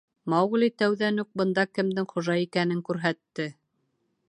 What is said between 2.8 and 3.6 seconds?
күрһәтте.